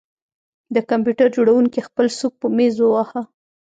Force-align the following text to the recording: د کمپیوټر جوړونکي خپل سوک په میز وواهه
د 0.75 0.77
کمپیوټر 0.89 1.27
جوړونکي 1.35 1.79
خپل 1.87 2.05
سوک 2.19 2.33
په 2.41 2.47
میز 2.57 2.75
وواهه 2.79 3.21